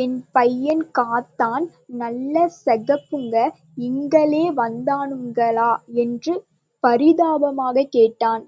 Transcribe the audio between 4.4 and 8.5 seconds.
வந்தானுங்களா? என்று பரிதாபமாகக் கேட்டான்.